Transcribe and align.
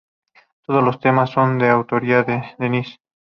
Todos 0.65 0.83
los 0.83 0.99
temas 0.99 1.29
son 1.29 1.59
de 1.59 1.69
autoría 1.69 2.23
de 2.23 2.41
Denisse. 2.57 2.97